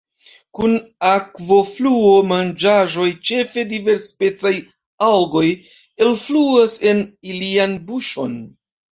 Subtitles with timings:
[0.57, 0.71] Kun
[1.07, 4.53] akvofluo manĝaĵoj, ĉefe diversspecaj
[5.09, 5.43] algoj,
[6.07, 7.03] enfluas en
[7.35, 8.35] ilian buŝon.